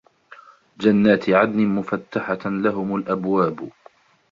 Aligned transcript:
جَنّاتِ 0.81 1.29
عَدنٍ 1.29 1.59
مُفَتَّحَةً 1.65 2.39
لَهُمُ 2.45 2.95
الأَبوابُ 2.95 3.69